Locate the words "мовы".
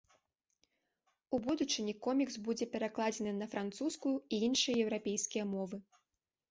5.57-5.77